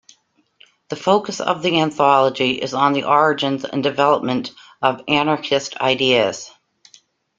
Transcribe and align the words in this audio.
The 0.89 0.95
focus 0.95 1.39
of 1.39 1.61
the 1.61 1.79
anthology 1.79 2.53
is 2.53 2.73
on 2.73 2.93
the 2.93 3.03
origins 3.03 3.63
and 3.65 3.83
development 3.83 4.49
of 4.81 5.01
anarchist 5.07 5.77
ideas. 5.77 6.49